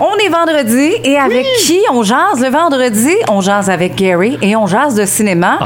[0.00, 2.40] On est vendredi et avec qui on jase?
[2.40, 3.10] Le vendredi?
[3.28, 5.58] On jase avec Gary et on jase de cinéma.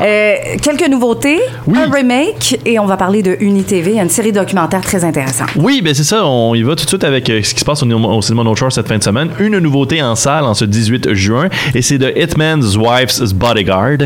[0.00, 1.78] Euh, quelques nouveautés, Oui.
[1.78, 5.48] un remake et on va parler de UniTV, une série documentaire très intéressante.
[5.56, 6.24] Oui, ben c'est ça.
[6.26, 8.42] On y va tout de suite avec euh, ce qui se passe au, au cinéma
[8.44, 9.28] No Shore cette fin de semaine.
[9.38, 13.98] Une nouveauté en salle en ce 18 juin et c'est de Hitman's Wife's Bodyguard.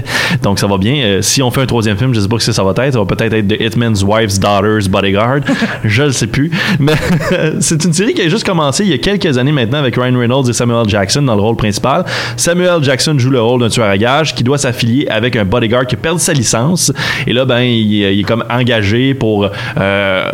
[0.42, 0.94] Donc ça va bien.
[1.04, 2.94] Euh, si on fait un troisième film, je sais pas ce que ça va être.
[2.94, 5.40] Ça va peut-être être de Hitman's Wife's Daughter's Bodyguard.
[5.84, 6.50] je le sais plus.
[6.80, 6.94] Mais
[7.60, 10.18] c'est une série qui a juste commencé il y a quelques années maintenant avec Ryan
[10.18, 12.04] Reynolds et Samuel Jackson dans le rôle principal.
[12.36, 15.86] Samuel Jackson joue le rôle d'un tueur à gages qui doit s'affilier avec un bodyguard
[15.86, 16.92] qui a perdu sa licence.
[17.26, 20.30] Et là, ben, il, il est comme engagé pour euh,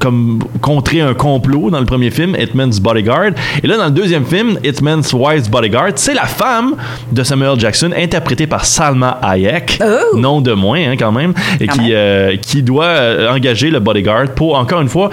[0.00, 3.30] comme contrer un complot dans le premier film, Hitman's Bodyguard.
[3.62, 6.74] Et là, dans le deuxième film, Hitman's Wife's Bodyguard, c'est la femme
[7.12, 10.16] de Samuel Jackson, interprétée par Salma Hayek, Oh!
[10.16, 11.90] nom de moins hein, quand même, et Quand qui, même.
[11.92, 15.10] euh, qui doit euh, engager le bodyguard pour, encore une fois,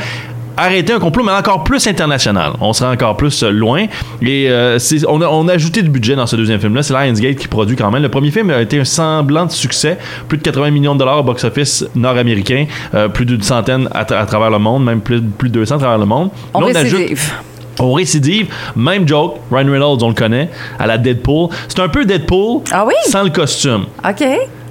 [0.57, 2.53] arrêter un complot, mais encore plus international.
[2.62, 3.85] On sera encore plus euh, loin.
[4.21, 6.84] Et euh, on, a, on a ajouté du budget dans ce deuxième film-là.
[6.84, 8.01] C'est Lionsgate qui produit quand même.
[8.04, 9.98] Le premier film a été un semblant de succès.
[10.27, 12.65] Plus de 80 millions de dollars au box-office nord-américain.
[12.93, 14.84] euh, plus d'une centaine à, tra- à travers le monde.
[14.84, 16.29] Même plus, plus de 200 à travers le monde.
[16.54, 17.31] On Là, ajoute- récidive.
[17.79, 18.48] on récidive.
[18.76, 19.37] Même joke.
[19.51, 20.49] Ryan Reynolds, on le connaît.
[20.79, 21.49] À la Deadpool.
[21.68, 22.62] C'est un peu Deadpool.
[22.71, 22.93] Ah oui?
[23.07, 23.85] Sans le costume.
[24.07, 24.24] OK.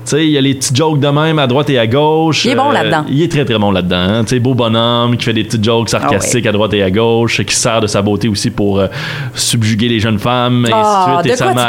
[0.04, 2.44] Tu sais, il y a les petits jokes de même à droite et à gauche.
[2.44, 3.04] Il est bon Euh, là-dedans.
[3.08, 3.96] Il est très très bon là-dedans.
[3.96, 4.24] hein.
[4.24, 6.90] Tu sais, beau bonhomme qui fait des petites jokes sarcastiques Ah à droite et à
[6.90, 8.86] gauche, qui sert de sa beauté aussi pour euh,
[9.34, 10.66] subjuguer les jeunes femmes.
[10.68, 11.44] et Ah, ainsi de suite.
[11.46, 11.62] de Et quoi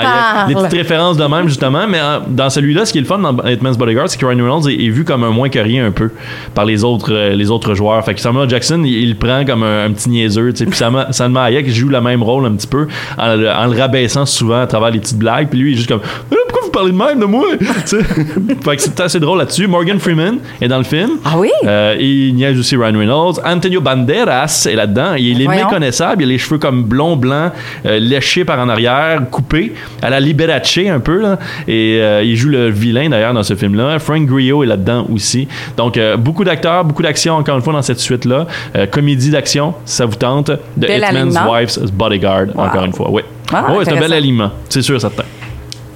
[0.48, 0.54] tu?
[0.54, 1.86] Des petites références de même justement.
[1.88, 4.38] Mais euh, dans celui-là, ce qui est le fun dans Hitman's Bodyguard, c'est que Ryan
[4.44, 6.12] Reynolds est, est vu comme un moins que rien un peu
[6.56, 8.04] par les autres les autres joueurs.
[8.04, 10.52] Fait que Samuel Jackson, il, il le prend comme un, un petit niaiseux.
[10.54, 10.66] tu sais.
[10.66, 12.88] Puis Salma, Salma Hayek joue le même rôle un petit peu
[13.18, 15.50] en, le- en le rabaissant souvent à travers les petites blagues.
[15.50, 17.46] Puis lui, il est juste comme pourquoi vous parlez de même de moi
[18.64, 19.68] fait que c'est assez drôle là-dessus.
[19.68, 21.12] Morgan Freeman est dans le film.
[21.24, 21.50] Ah oui?
[21.66, 23.36] Euh, il niaise aussi Ryan Reynolds.
[23.46, 25.14] Antonio Banderas est là-dedans.
[25.18, 25.66] Il est Voyons.
[25.66, 26.24] méconnaissable.
[26.24, 27.52] Il a les cheveux comme blond, blanc,
[27.86, 31.22] euh, léchés par en arrière, coupés, à la Liberace un peu.
[31.22, 31.38] Là.
[31.68, 34.00] Et euh, il joue le vilain d'ailleurs dans ce film-là.
[34.00, 35.48] Frank Grillo est là-dedans aussi.
[35.78, 38.48] Donc, euh, beaucoup d'acteurs, beaucoup d'action encore une fois dans cette suite-là.
[38.76, 40.52] Euh, comédie d'action, ça vous tente.
[40.76, 41.38] Bel Hitman's.
[41.50, 42.64] Wife's Bodyguard, Wow.
[42.66, 43.10] encore une fois.
[43.12, 43.22] Oui.
[43.52, 44.52] Ouais, c'est un bel aliment.
[44.70, 45.24] C'est sûr, certain.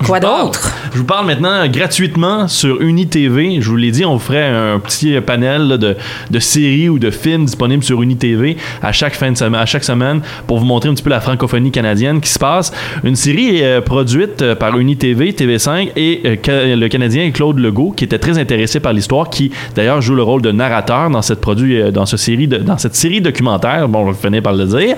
[0.06, 0.72] Quoi d'autre?
[0.94, 3.58] Je vous parle maintenant gratuitement sur UniTV.
[3.62, 5.98] Je vous l'ai dit, on ferait un petit panel là, de,
[6.30, 9.84] de séries ou de films disponibles sur UniTV à chaque fin de semaine, à chaque
[9.84, 12.72] semaine pour vous montrer un petit peu la francophonie canadienne qui se passe.
[13.04, 17.92] Une série euh, produite euh, par UniTV, TV5 et euh, ca- le Canadien Claude Legault
[17.92, 21.42] qui était très intéressé par l'histoire, qui d'ailleurs joue le rôle de narrateur dans cette
[21.42, 23.88] produit, euh, dans ce série, de- dans cette série documentaire.
[23.90, 24.96] Bon, je vais finir par le dire.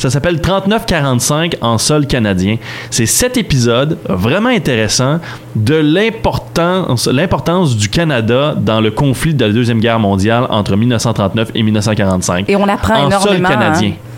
[0.00, 2.56] Ça s'appelle 3945 en sol canadien.
[2.90, 5.20] C'est sept épisodes vraiment intéressants
[5.54, 11.50] de l'importance, l'importance du Canada dans le conflit de la Deuxième Guerre mondiale entre 1939
[11.54, 12.48] et 1945.
[12.48, 13.90] Et on apprend en sol énormément, canadien.
[13.90, 14.09] hein.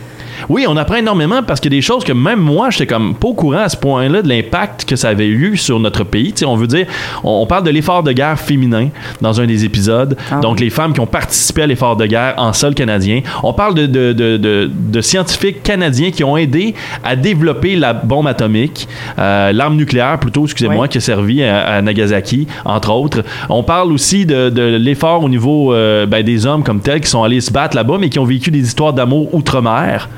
[0.48, 3.14] Oui, on apprend énormément parce qu'il y a des choses que même moi, j'étais comme
[3.14, 6.32] pas au courant à ce point-là de l'impact que ça avait eu sur notre pays.
[6.32, 6.86] Tu sais, on veut dire,
[7.24, 8.88] on, on parle de l'effort de guerre féminin
[9.20, 10.16] dans un des épisodes.
[10.30, 13.20] Ah Donc, les femmes qui ont participé à l'effort de guerre en sol canadien.
[13.42, 16.74] On parle de, de, de, de- de scientifiques canadiens qui ont aidé
[17.04, 18.88] à développer la bombe atomique,
[19.18, 20.88] euh, l'arme nucléaire plutôt, excusez-moi, Oui.
[20.88, 23.22] qui a servi à, à Nagasaki, entre autres.
[23.48, 27.08] On parle aussi de, de l'effort au niveau euh, ben, des hommes comme tels qui
[27.10, 30.08] sont allés se battre là-bas, mais qui ont vécu des histoires d'amour outre-mer.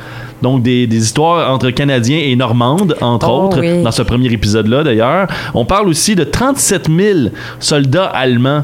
[0.45, 3.83] Donc, des, des histoires entre Canadiens et Normandes, entre Oh, autres, oui.
[3.83, 5.27] dans ce premier épisode-là, d'ailleurs.
[5.55, 7.19] On parle aussi de 37 000
[7.59, 8.63] soldats allemands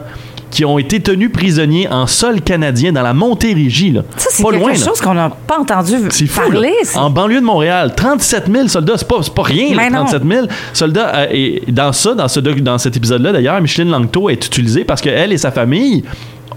[0.51, 3.93] qui ont été tenus prisonniers en sol canadien dans la Montérégie.
[3.93, 4.03] Là.
[4.17, 6.73] Ça, c'est Pas quelque loin, chose qu'on n'a pas entendu C'est fou, parler.
[6.97, 10.05] En banlieue de Montréal, 37 000 soldats, c'est pas, c'est pas rien, là, Mais non.
[10.07, 11.15] 37 000 soldats.
[11.15, 15.01] euh, et dans ça, dans, ce dans cet épisode-là, d'ailleurs, Micheline Langto est utilisée parce
[15.01, 16.03] qu'elle et sa famille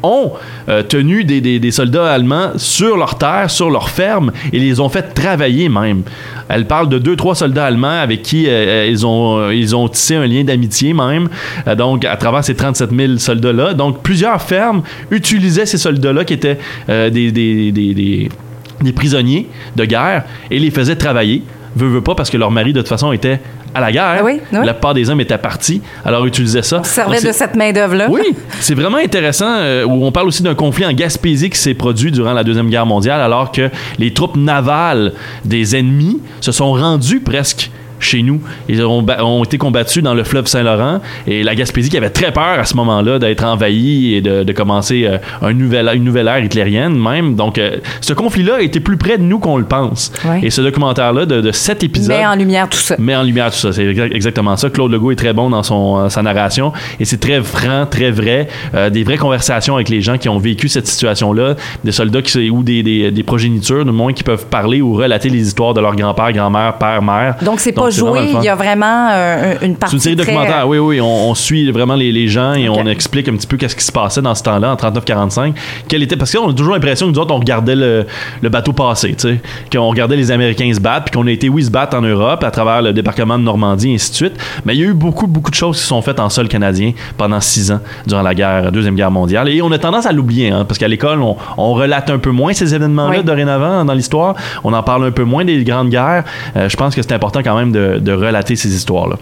[0.03, 0.33] ont
[0.69, 5.13] euh, tenu des, soldats allemands sur leur terre, sur leur ferme, et les ont fait
[5.13, 6.03] travailler même.
[6.49, 9.87] Elle parle de deux, trois soldats allemands avec qui euh, ils, ont, euh, ils ont
[9.87, 11.29] tissé un lien d'amitié même,
[11.77, 13.73] donc à travers ces 37 000 soldats-là.
[13.73, 20.69] Donc plusieurs fermes utilisaient ces soldats-là qui étaient des- des prisonniers de guerre et les
[20.71, 21.43] faisaient travailler.
[21.75, 23.39] Veux, veux pas, parce que leur mari, de toute façon, était
[23.73, 24.15] à la guerre.
[24.19, 24.65] Ah oui, oui.
[24.65, 26.79] La plupart des hommes étaient partis, alors utilisaient ça.
[26.79, 28.07] On servait de cette main-d'œuvre-là.
[28.09, 31.73] oui, c'est vraiment intéressant euh, où on parle aussi d'un conflit en Gaspésie qui s'est
[31.73, 35.13] produit durant la Deuxième Guerre mondiale alors que les troupes navales
[35.45, 37.71] des ennemis se sont rendues presque
[38.03, 38.41] chez nous.
[38.69, 42.59] Ils ont, été combattus dans le fleuve Saint-Laurent et la Gaspésie qui avait très peur
[42.59, 46.43] à ce moment-là d'être envahie et de, de commencer euh, un nouvel, une nouvelle ère
[46.43, 47.35] hitlérienne même.
[47.35, 50.11] Donc, euh, ce conflit-là était plus près de nous qu'on le pense.
[50.25, 50.41] Ouais.
[50.43, 52.95] Et ce documentaire-là de, de sept épisodes Met en lumière tout ça.
[52.99, 53.71] met en lumière tout ça.
[53.73, 54.69] C'est exa- exactement ça.
[54.69, 58.11] Claude Legault est très bon dans son, euh, sa narration et c'est très franc, très
[58.11, 58.47] vrai.
[58.75, 62.49] Euh, des vraies conversations avec les gens qui ont vécu cette situation-là, des soldats qui,
[62.49, 65.81] ou des, des, des progénitures, du moins, qui peuvent parler ou relater les histoires de
[65.81, 67.35] leur grand-père, grand-mère, père, mère.
[67.41, 70.25] Donc, c'est pas joué, il y a vraiment euh, une C'est partie une série très-
[70.25, 71.01] documentaire, oui, oui.
[71.01, 73.83] On, on suit vraiment les, les gens et on explique un petit peu qu'est-ce qui
[73.83, 75.53] se passait dans ce temps-là, en 39-45.
[75.87, 78.05] Quel était, parce qu'on a toujours l'impression que nous autres, on regardait le,
[78.41, 79.41] le bateau passer, tu sais.
[79.71, 82.43] Qu'on regardait les Américains se battre, puis qu'on a été, oui, se battre en Europe
[82.43, 84.33] à travers le débarquement de Normandie, et ainsi de suite.
[84.65, 86.93] Mais il y a eu beaucoup, beaucoup de choses qui sont faites en sol canadien
[87.17, 89.49] pendant six ans, durant la guerre, Deuxième Guerre mondiale.
[89.49, 92.31] Et on a tendance à l'oublier, hein, parce qu'à l'école, on, on relate un peu
[92.31, 93.23] moins ces événements-là Oui.
[93.23, 94.35] dorénavant dans l'histoire.
[94.63, 96.23] On en parle un peu moins des grandes guerres.
[96.55, 99.17] Euh, je pense que c'est important quand même de, de relater ces histoires-là.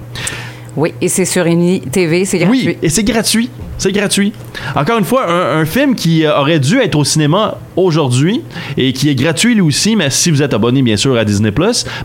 [0.77, 2.67] Oui, et c'est sur Uni TV, c'est gratuit.
[2.67, 3.49] Oui, et c'est gratuit.
[3.81, 4.31] C'est gratuit.
[4.75, 8.41] Encore une fois, un, un film qui euh, aurait dû être au cinéma aujourd'hui
[8.77, 11.51] et qui est gratuit lui aussi, mais si vous êtes abonné bien sûr à Disney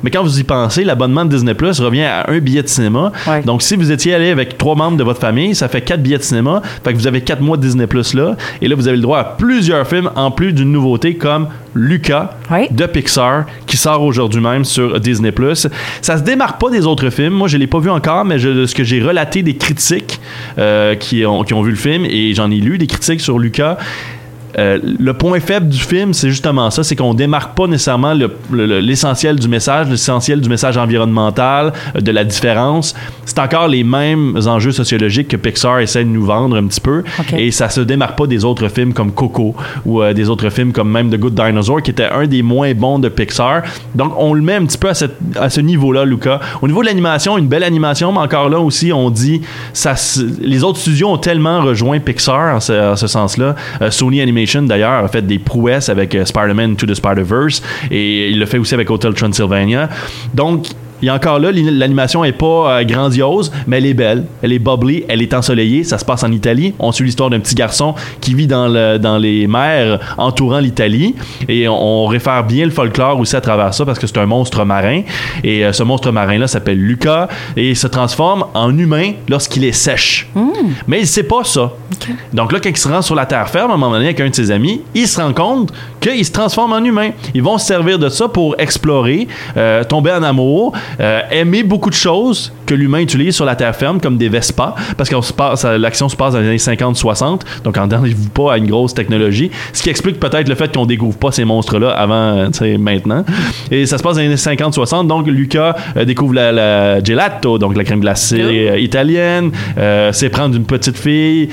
[0.03, 3.13] mais quand vous y pensez, l'abonnement de Disney revient à un billet de cinéma.
[3.27, 3.43] Ouais.
[3.43, 6.17] Donc si vous étiez allé avec trois membres de votre famille, ça fait quatre billets
[6.17, 6.63] de cinéma.
[6.83, 9.19] Fait que vous avez quatre mois de Disney là, et là vous avez le droit
[9.19, 12.31] à plusieurs films en plus d'une nouveauté comme Lucas
[12.71, 15.31] de Pixar qui sort aujourd'hui même sur Disney+.
[16.01, 17.35] Ça se démarque pas des autres films.
[17.35, 20.19] Moi, je l'ai pas vu encore, mais je- de ce que j'ai relaté des critiques
[20.59, 23.39] euh, qui, ont, qui ont vu le film et j'en ai lu des critiques sur
[23.39, 23.79] Lucas.
[24.59, 28.31] Euh, le point faible du film, c'est justement ça, c'est qu'on démarque pas nécessairement le-
[28.51, 32.95] le- l'essentiel du message, l'essentiel du message environnemental, euh, de la différence.
[33.27, 37.03] C'est encore les mêmes enjeux sociologiques que Pixar essaie de nous vendre un petit peu,
[37.37, 39.55] et ça se démarque pas des autres films comme Coco
[39.85, 42.73] ou euh, des autres films comme même The Good Dinosaur, qui était un des moins
[42.73, 43.63] bons de Pixar.
[43.95, 46.41] Donc on le met un petit peu à, cette- à ce niveau-là, Luca.
[46.63, 49.43] Au niveau de l'animation, une belle animation, mais encore là aussi, on dit
[49.75, 49.95] ça,
[50.41, 53.55] les autres studios ont tellement rejoint Pixar en ce, en ce sens-là.
[53.91, 58.39] Sony Animation d'ailleurs a fait des prouesses avec euh, Spider-Man to the Spider-Verse et il
[58.39, 59.89] le fait aussi avec Hotel Transylvania.
[60.35, 60.67] Donc
[61.09, 65.05] a encore là, l'animation est pas euh, grandiose, mais elle est belle, elle est bubbly,
[65.09, 65.85] elle est ensoleillée.
[65.85, 66.75] Ça se passe en Italie.
[66.79, 71.15] On suit l'histoire d'un petit garçon qui vit dans, le, dans les mers entourant l'Italie.
[71.49, 74.27] Et on, on réfère bien le folklore aussi à travers ça parce que c'est un
[74.27, 75.03] monstre marin.
[75.45, 79.73] Et euh, ce monstre marin-là s'appelle Lucas et il se transforme en humain lorsqu'il est
[79.73, 80.29] sèche.
[80.87, 81.73] Mais il sait pas ça.
[82.33, 84.21] Donc là, quand il se rend sur la terre ferme, à un moment donné, avec
[84.21, 87.11] un de ses amis, il se rend compte qu'il se transforme en humain.
[87.35, 89.27] Ils vont se servir de ça pour explorer,
[89.57, 90.73] euh, tomber en amour,
[91.31, 95.09] aimer beaucoup de choses que l'humain utilise sur la terre ferme, comme des Vespa, parce
[95.09, 95.15] que
[95.79, 99.51] l'action se passe dans les années 50-60, donc on n'arrive pas à une grosse technologie,
[99.73, 103.25] ce qui explique peut-être le fait qu'on découvre pas ces monstres-là avant, euh, maintenant.
[103.71, 107.59] Et ça se passe dans les années 50-60, donc Lucas euh, découvre la, la gelato,
[107.59, 111.49] donc la crème glacée euh, italienne, euh, c'est prendre une petite fille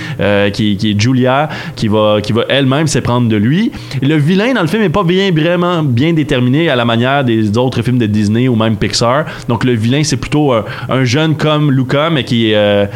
[0.53, 3.71] qui, qui est Julia, qui va, qui va elle-même s'éprendre de lui.
[4.01, 7.23] Et le vilain dans le film n'est pas bien, vraiment bien déterminé à la manière
[7.23, 9.25] des autres films de Disney ou même Pixar.
[9.47, 12.89] Donc le vilain, c'est plutôt un, un jeune comme Luca, mais qui est.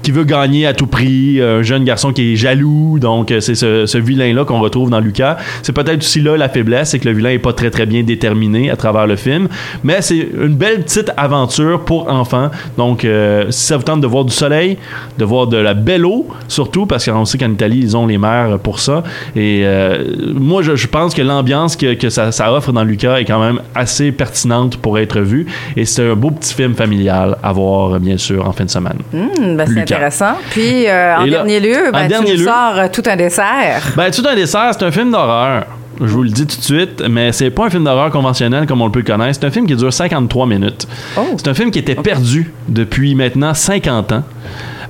[0.00, 3.40] euh, qui veut gagner à tout prix, un jeune garçon qui est jaloux, donc euh,
[3.40, 5.36] c'est ce, ce vilain-là qu'on retrouve dans Lucas.
[5.62, 8.02] C'est peut-être aussi là la faiblesse, c'est que le vilain est pas très très bien
[8.02, 9.48] déterminé à travers le film,
[9.84, 12.50] mais c'est une belle petite aventure pour enfants.
[12.76, 14.78] Donc euh, si ça vous tente de voir du soleil,
[15.18, 18.18] de voir de la belle eau, surtout parce qu'on sait qu'en Italie ils ont les
[18.18, 19.02] mers pour ça.
[19.36, 20.04] Et euh,
[20.34, 23.40] moi je, je pense que l'ambiance que, que ça, ça offre dans Lucas est quand
[23.40, 25.46] même assez pertinente pour être vue.
[25.76, 28.98] Et c'est un beau petit film familial à voir bien sûr en fin de semaine.
[29.14, 29.89] Hum, ben, Lucas.
[29.94, 30.34] Intéressant.
[30.50, 33.02] Puis, euh, en là, dernier lieu, en ben, tu dernier nous lieu- sors euh, tout
[33.06, 33.82] un dessert.
[33.96, 35.66] Ben, tout un dessert, c'est un film d'horreur.
[36.00, 38.80] Je vous le dis tout de suite, mais c'est pas un film d'horreur conventionnel comme
[38.80, 39.38] on le peut connaître.
[39.40, 40.86] C'est un film qui dure 53 minutes.
[41.18, 41.20] Oh.
[41.36, 44.22] C'est un film qui était perdu depuis maintenant 50 ans.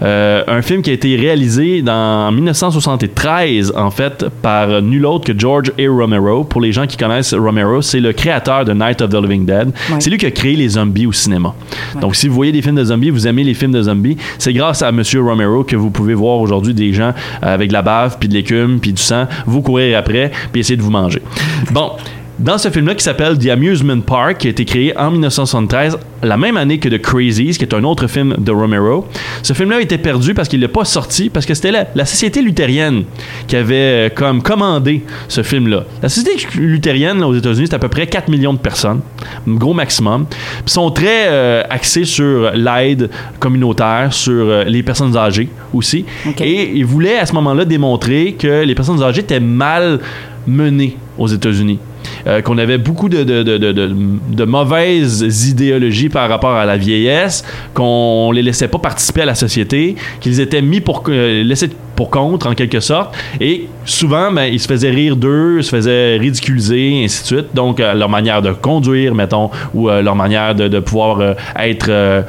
[0.02, 5.26] Euh, un film qui a été réalisé dans, en 1973, en fait, par nul autre
[5.26, 5.88] que George A.
[5.88, 6.44] Romero.
[6.44, 9.68] Pour les gens qui connaissent Romero, c'est le créateur de Night of the Living Dead.
[9.68, 9.96] Ouais.
[10.00, 11.54] C'est lui qui a créé les zombies au cinéma.
[12.00, 14.52] Donc, si vous voyez des films de zombies, vous aimez les films de zombies, c'est
[14.52, 18.16] grâce à Monsieur Romero que vous pouvez voir aujourd'hui des gens avec de la bave,
[18.18, 21.22] puis de l'écume, puis du sang, vous courir après, puis essayer de vous manger.
[21.70, 21.92] Bon.
[22.40, 26.38] Dans ce film-là qui s'appelle The Amusement Park, qui a été créé en 1973, la
[26.38, 29.06] même année que The Crazies, qui est un autre film de Romero,
[29.42, 32.06] ce film-là a été perdu parce qu'il n'est pas sorti, parce que c'était la, la
[32.06, 33.04] société luthérienne
[33.46, 35.84] qui avait euh, comme commandé ce film-là.
[36.02, 39.02] La société luthérienne là, aux États-Unis, c'est à peu près 4 millions de personnes,
[39.46, 40.24] gros maximum.
[40.66, 46.06] Ils sont très euh, axés sur l'aide communautaire, sur euh, les personnes âgées aussi.
[46.40, 50.00] Et ils voulaient à ce moment-là démontrer que les personnes âgées étaient mal
[50.46, 51.78] menées aux États-Unis.
[52.26, 57.44] Euh, qu'on avait beaucoup de, de, de, de, mauvaises idéologies par rapport à la vieillesse,
[57.74, 62.10] qu'on les laissait pas participer à la société, qu'ils étaient mis pour euh, laissés pour
[62.10, 67.00] contre en quelque sorte, et souvent ben, ils se faisaient rire d'eux, se faisaient ridiculiser,
[67.00, 67.46] et ainsi de suite.
[67.54, 72.24] Donc euh, leur manière de conduire, mettons, ou euh, leur manière de, pouvoir être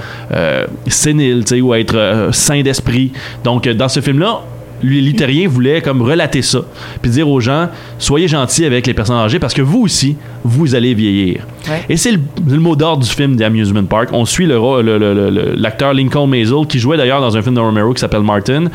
[0.87, 3.13] sénile, ou être sain d'esprit.
[3.43, 4.50] Donc dans ce film-là, lui,
[4.83, 6.61] l'Italien voulait comme relater ça,
[7.01, 10.73] puis dire aux gens soyez gentils avec les personnes âgées parce que vous aussi, vous
[10.75, 11.45] allez vieillir.
[11.69, 11.83] Ouais.
[11.89, 12.19] Et c'est le,
[12.49, 14.09] le mot d'ordre du film The Amusement Park.
[14.13, 17.41] On suit le ro- le- le- le- l'acteur Lincoln Maisel qui jouait d'ailleurs dans un
[17.41, 18.65] film de Romero qui s'appelle Martin.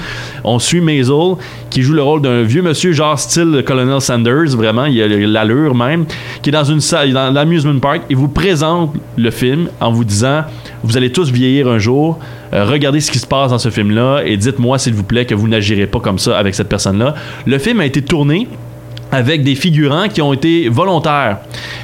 [0.44, 1.34] On suit Maisel
[1.70, 5.74] qui joue le rôle d'un vieux monsieur genre style Colonel Sanders, vraiment, il a l'allure
[5.74, 6.06] même,
[6.42, 10.04] qui est dans une salle, dans l'Amusement Park et vous présente le film en vous
[10.04, 10.42] disant
[10.84, 12.18] vous allez tous vieillir un jour.
[12.52, 15.34] Euh, regardez ce qui se passe dans ce film-là et dites-moi s'il vous plaît que
[15.34, 17.14] vous n'agirez pas comme ça avec cette personne-là.
[17.46, 18.46] Le film a été tourné
[19.12, 21.38] avec des figurants qui ont été volontaires,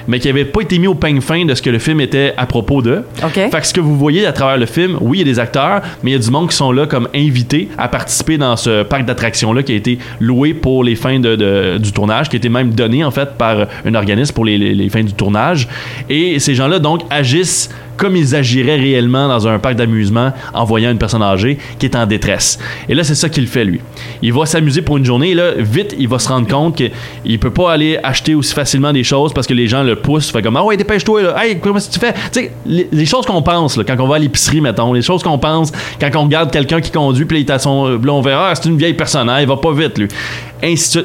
[0.09, 2.35] mais qui n'avaient pas été mis au peigne fin de ce que le film était
[2.37, 3.05] à propos d'eux.
[3.25, 3.35] OK.
[3.35, 5.39] Fait que ce que vous voyez à travers le film, oui, il y a des
[5.39, 8.57] acteurs, mais il y a du monde qui sont là comme invités à participer dans
[8.57, 12.35] ce parc d'attractions-là qui a été loué pour les fins de, de- du tournage, qui
[12.35, 15.13] a été même donné en fait par un organisme pour les, les- les fins du
[15.13, 15.69] tournage.
[16.11, 17.71] Et ces gens-là donc agissent
[18.03, 21.95] comme ils agiraient réellement dans un parc d'amusement en voyant une personne âgée qui est
[21.95, 22.59] en détresse.
[22.89, 23.81] Et là, c'est ça qu'il fait, lui.
[24.23, 27.39] Il va s'amuser pour une journée et là, vite, il va se rendre compte qu'il
[27.39, 30.33] peut pas aller acheter aussi facilement des choses parce que les gens le poussent.
[30.33, 31.45] Fait comme, ah ouais, dépêche-toi, là.
[31.45, 32.13] Hey, comment tu fais?
[32.33, 35.39] Tu sais, les, choses qu'on pense, quand on va à l'épicerie, mettons, les choses qu'on
[35.39, 38.69] pense quand on regarde quelqu'un qui conduit, puis là, son- là, on verra, ah, c'est
[38.69, 40.09] une vieille personne, hein, il va pas vite, lui.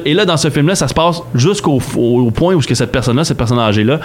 [0.05, 3.23] Et là, dans ce film-là, ça se passe jusqu'au au, au point où cette personne-là,
[3.23, 3.99] cette personne âgée-là,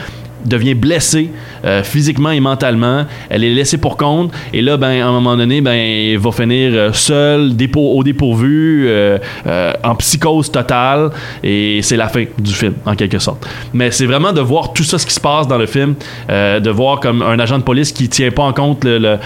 [0.44, 1.30] devient blessée
[1.64, 3.04] euh, physiquement et mentalement.
[3.30, 4.32] Elle est laissée pour compte.
[4.52, 8.87] Et là, ben, à un moment donné, ben, elle va finir euh, seule, au dépourvu,
[8.88, 11.11] euh, euh, en psychose totale.
[11.42, 13.46] Et c'est la fin du film, en quelque sorte.
[13.72, 15.94] Mais c'est vraiment de voir tout ça, ce qui se passe dans le film,
[16.30, 19.18] euh, de voir comme un agent de police qui tient pas en compte le- le-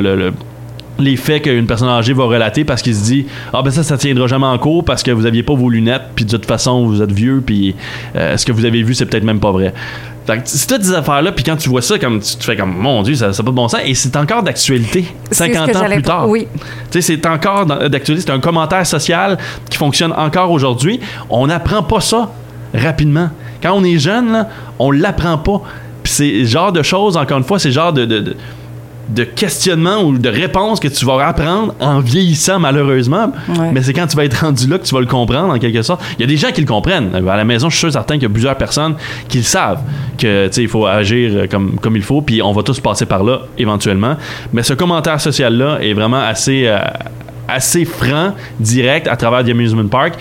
[0.16, 0.32] le
[0.98, 3.96] les faits qu'une personne âgée va relater parce qu'il se dit ah ben ça ça
[3.98, 6.86] tiendra jamais en cours parce que vous aviez pas vos lunettes puis de toute façon
[6.86, 7.74] vous êtes vieux puis
[8.14, 9.74] euh, ce que vous avez vu c'est peut-être même pas vrai
[10.26, 12.44] Fait que c'est toutes ces affaires là puis quand tu vois ça comme tu te
[12.44, 15.48] fais comme mon dieu ça n'a pas de bon sens et c'est encore d'actualité C'est
[15.48, 16.46] ce 50 que ans plus tard oui.
[16.90, 18.26] tu sais, c'est encore d'actualité.
[18.26, 19.36] C'est un commentaire social
[19.68, 21.00] qui fonctionne encore aujourd'hui.
[21.28, 22.30] On n'apprend pas ça
[22.72, 23.30] rapidement.
[23.62, 24.48] Quand on est jeune, là,
[24.78, 25.62] on l'apprend pas.
[26.02, 28.36] Puis c'est genre de choses, encore une fois, c'est genre de, de, de,
[29.08, 33.32] de questionnement ou de réponse que tu vas apprendre en vieillissant, malheureusement.
[33.48, 33.70] Ouais.
[33.72, 35.82] Mais c'est quand tu vas être rendu là que tu vas le comprendre, en quelque
[35.82, 36.02] sorte.
[36.18, 37.14] Il y a des gens qui le comprennent.
[37.14, 38.94] À la maison, je suis sûr certain qu'il y a plusieurs personnes
[39.28, 39.80] qui le savent,
[40.18, 42.80] que, tu sais, il faut agir euh, comme, comme il faut, puis on va tous
[42.80, 44.16] passer par là, éventuellement.
[44.52, 46.66] Mais ce commentaire social-là est vraiment assez...
[46.66, 46.78] euh,
[47.46, 50.14] assez franc, direct à travers The Amusement Park.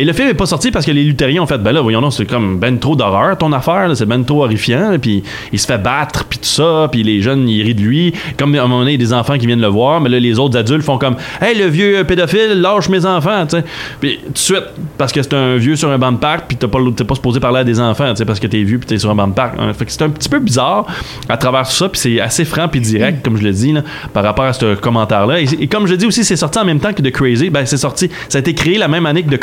[0.00, 2.10] Et le film n'est pas sorti parce que les luthériens ont fait ben là, voyons,
[2.10, 5.76] c'est comme ben trop d'horreur ton affaire, c'est ben trop horrifiant, puis il se fait
[5.76, 8.14] battre, puis tout ça, puis les jeunes ils rient de lui.
[8.38, 10.08] Comme à un moment donné, il y a des enfants qui viennent le voir, mais
[10.08, 13.64] là les autres adultes font comme hey le vieux pédophile lâche mes enfants, tu sais.
[14.00, 14.64] Puis tout de suite
[14.96, 17.14] parce que c'est un vieux sur un banc de parc, puis t'as pas t'es pas
[17.16, 19.14] supposé parler à des enfants, tu sais, parce que t'es vieux puis t'es sur un
[19.14, 19.56] banc de parc.
[19.58, 19.70] hein.
[19.74, 20.86] Fait que c'est un petit peu bizarre
[21.28, 23.82] à travers tout ça, puis c'est assez franc puis direct, comme je le dis là,
[24.14, 25.40] par rapport à ce commentaire-là.
[25.40, 27.50] Et, comme je dis aussi, c'est sorti en même temps que The Crazy.
[27.50, 29.38] Ben c'est sorti, ça a été créé la même année que The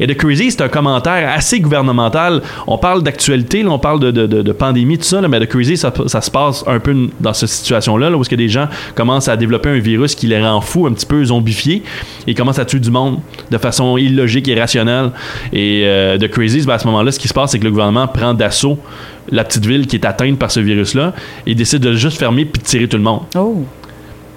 [0.00, 2.42] Et The Crazy, c'est un commentaire assez gouvernemental.
[2.66, 6.64] On parle d'actualité, on parle de, pandémie, tout ça, mais The Crazy, ça, se passe
[6.66, 9.78] un peu dans cette situation-là, là, où est-ce que des gens commencent à développer un
[9.78, 11.82] virus qui les rend fous, un petit peu zombifiés,
[12.26, 13.18] et commencent à tuer du monde
[13.50, 15.10] de façon illogique et rationnelle.
[15.52, 17.70] Et euh, The Crazies, ben, à ce moment-là, ce qui se passe, c'est que le
[17.70, 18.78] gouvernement prend d'assaut
[19.30, 21.12] la petite ville qui est atteinte par ce virus-là
[21.46, 23.22] et décide de juste fermer puis de tirer tout le monde.
[23.36, 23.64] Oh.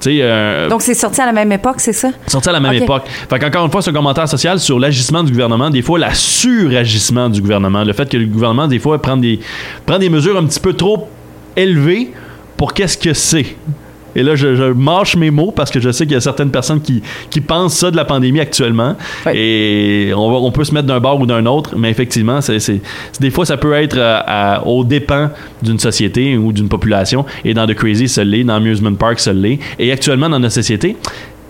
[0.08, 2.10] Euh, Donc, c'est sorti à la même époque, c'est ça?
[2.27, 3.03] sorti à la même époque.
[3.29, 7.29] Fait qu'encore une fois, ce commentaire social sur l'agissement du gouvernement, des fois, la suragissement
[7.29, 9.39] du gouvernement, le fait que le gouvernement, des fois, prend des,
[9.86, 11.10] prend des mesures un petit peu trop
[11.56, 12.12] élevées
[12.58, 13.56] pour qu'est-ce que c'est.
[14.19, 16.51] Et là, je, je mâche mes mots parce que je sais qu'il y a certaines
[16.51, 18.95] personnes qui, qui pensent ça de la pandémie actuellement.
[19.33, 22.59] Et on, va- on peut se mettre d'un bord ou d'un autre, mais effectivement, c'est,
[22.59, 22.81] c'est-
[23.19, 25.29] des fois, ça peut être euh, à- aux dépens
[25.61, 27.25] d'une société ou d'une population.
[27.45, 28.43] Et dans The Crazy, ça l'est.
[28.43, 29.59] Dans Amusement Park, ça l'est.
[29.79, 30.97] Et actuellement, dans notre société,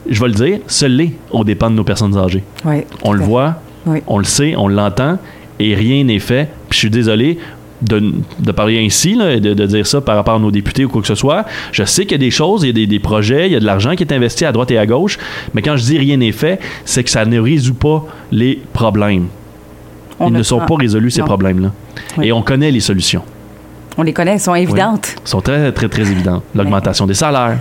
[0.09, 2.43] je vais le dire, ça l'est aux dépens de nos personnes âgées.
[2.65, 2.81] Oui.
[3.03, 3.99] On le voit, Oui.
[4.07, 5.17] on le sait, on l'entend,
[5.59, 6.49] et rien n'est fait.
[6.69, 7.38] Puis je suis désolé
[7.81, 10.86] de, de parler ainsi, là, et de, de dire ça par rapport à nos députés
[10.86, 11.45] ou quoi que ce soit.
[11.71, 13.55] Je sais qu'il y a des choses, il y a des, des projets, il y
[13.55, 15.17] a de l'argent qui est investi à droite et à gauche,
[15.53, 19.27] mais quand je dis rien n'est fait, c'est que ça ne résout pas les problèmes.
[20.19, 21.71] On Ils ne sont pas résolus, ces problèmes-là.
[22.17, 22.27] Oui.
[22.27, 23.21] Et on connaît les solutions.
[23.98, 25.15] On les connaît, elles sont évidentes.
[25.25, 26.43] Ils sont très, très, très évidentes.
[26.55, 27.59] L'augmentation des salaires,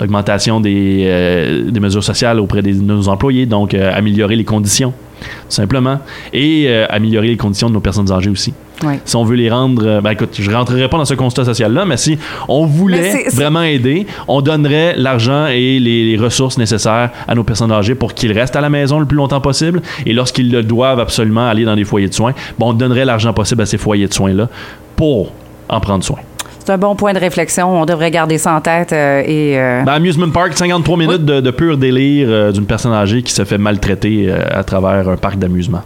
[0.00, 4.92] l'augmentation des, euh, des mesures sociales auprès de nos employés, donc euh, améliorer les conditions,
[5.20, 6.00] tout simplement,
[6.32, 8.52] et euh, améliorer les conditions de nos personnes âgées aussi.
[8.84, 8.94] Oui.
[9.04, 11.84] Si on veut les rendre, euh, ben écoute, je rentrerai pas dans ce constat social-là,
[11.84, 17.34] mais si on voulait vraiment aider, on donnerait l'argent et les, les ressources nécessaires à
[17.34, 19.80] nos personnes âgées pour qu'ils restent à la maison le plus longtemps possible.
[20.06, 23.32] Et lorsqu'ils le doivent absolument aller dans des foyers de soins, ben, on donnerait l'argent
[23.32, 24.48] possible à ces foyers de soins-là
[24.96, 25.32] pour
[25.68, 26.18] en prendre soin.
[26.66, 27.78] C'est un bon point de réflexion.
[27.78, 29.58] On devrait garder ça en tête euh, et.
[29.58, 33.32] euh, Ben, Amusement Park, 53 minutes de, de pur délire euh, d'une personne âgée qui
[33.34, 35.82] se fait maltraiter euh, à travers un parc d'amusement.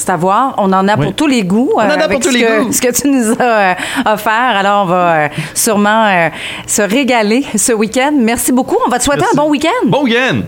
[0.00, 0.54] C'est à voir.
[0.56, 1.04] On en a Oui.
[1.04, 1.72] pour tous les goûts.
[1.76, 2.72] en a pour avec tous les que, goûts.
[2.72, 3.74] Ce que tu nous as euh,
[4.06, 4.32] offert.
[4.32, 6.28] Alors, on va euh, sûrement euh,
[6.66, 8.12] se régaler ce week-end.
[8.16, 8.78] Merci beaucoup.
[8.86, 9.38] On va te souhaiter Merci.
[9.38, 9.86] un bon week-end.
[9.86, 10.40] Bon week-end!